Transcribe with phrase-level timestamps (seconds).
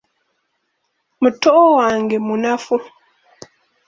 [1.21, 2.75] Muto Wange munafu.